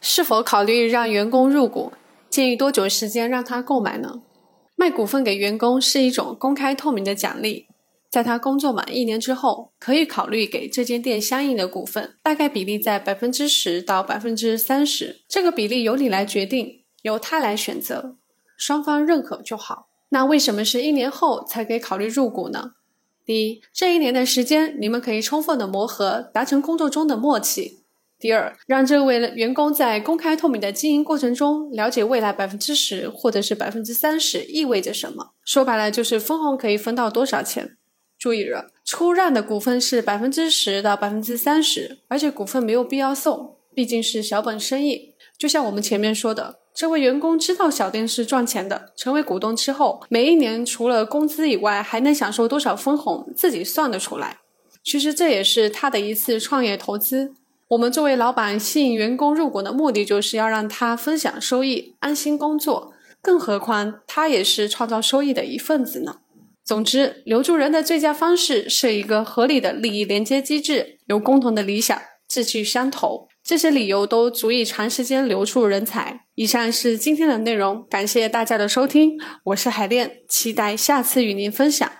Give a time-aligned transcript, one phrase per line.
[0.00, 1.92] 是否考虑让员工入股？
[2.30, 4.22] 建议多久时间让他购买呢？
[4.76, 7.66] 卖股份给员工是一种公开透明的奖励，
[8.08, 18.16] 在他工作满一年之后，可以考虑给这间店相应的股份，大概比例在百分之十到百分之三十，这个比例由你来决定，由他来选择，
[18.56, 19.88] 双方认可就好。
[20.08, 22.72] 那为什么是一年后才可以考虑入股呢？
[23.26, 27.79] 第一，这一年的时间，你们可以充分的磨合，达成工作中的默契。
[28.20, 35.30] 第二，让这位员工在公开透明的经营过程中了解未来百分之十或者是百分之三十意味着什么。
[35.42, 37.78] 说白了就是分红可以分到多少钱。
[38.18, 45.14] 注意了，出让的股份是百分之十到百分之三十，而且股份没有必要送，毕竟是小本生意。
[45.38, 54.40] 就像我们前面说的，这位员工知道小店是赚钱的，成为股东之后，每一年除了工资以外，还能享受多少分红，自己算得出来。
[54.84, 57.32] 其实这也是他的一次创业投资。
[57.70, 62.92] 我们作为老板吸引员工入股的目的，就是要让他分享收益，安心工作。
[63.22, 66.16] 更何况他也是创造收益的一份子呢。
[66.64, 76.22] 总之，留住人的最佳方式是一个合理的利益连接机制，有共同的理想，志趣相投，这些理由都足以长时间留住人才。
[76.34, 81.92] 以上是今天的内容，感谢大家的收听，我是海恋，期待下次与您分享。